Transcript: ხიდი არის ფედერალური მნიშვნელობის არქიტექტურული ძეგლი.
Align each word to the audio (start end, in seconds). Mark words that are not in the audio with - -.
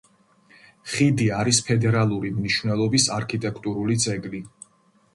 ხიდი 0.93 1.27
არის 1.41 1.59
ფედერალური 1.69 2.33
მნიშვნელობის 2.41 3.09
არქიტექტურული 3.21 4.03
ძეგლი. 4.09 4.47